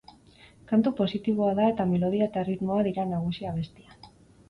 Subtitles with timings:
[0.71, 4.15] Kantu positiboa da eta melodia eta erritmoa dira nagusi abestian.